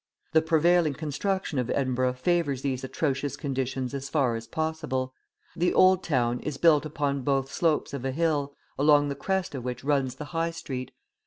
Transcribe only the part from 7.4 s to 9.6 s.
slopes of a hill, along the crest